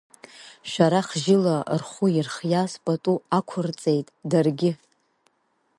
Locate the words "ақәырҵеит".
3.37-4.07